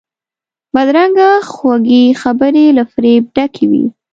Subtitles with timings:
[0.73, 3.85] بدرنګه خوږې خبرې له فریب ډکې وي